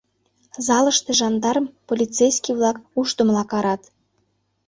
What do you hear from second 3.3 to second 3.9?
карат.